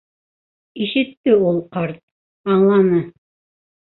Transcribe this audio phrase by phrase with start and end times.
[0.85, 1.99] Ишетте ул ҡарт,
[2.55, 3.03] аңланы.